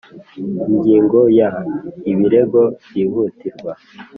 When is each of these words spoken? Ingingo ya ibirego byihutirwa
Ingingo 0.71 1.19
ya 1.39 1.49
ibirego 2.11 2.61
byihutirwa 2.85 3.71